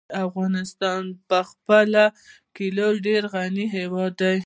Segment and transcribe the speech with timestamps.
[0.25, 2.05] افغانستان په خپلو
[2.55, 4.37] کلیو ډېر غني هېواد دی.